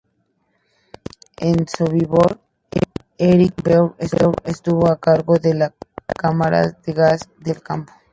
[1.37, 2.39] En Sobibor,
[3.19, 3.93] Erich Bauer
[4.45, 5.73] estuvo a cargo de las
[6.07, 7.93] cámaras de gas del campo.